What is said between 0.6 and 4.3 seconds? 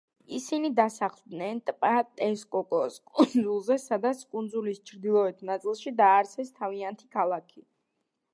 დასახლდნენ ტბა ტესკოკოს კუნძულზე, სადაც,